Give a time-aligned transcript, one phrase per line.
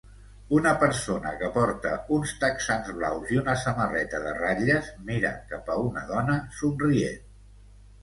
[0.59, 5.81] Una persona que porta uns texans blaus i una samarreta de ratlles mira cap a
[5.87, 7.27] una dona somrient.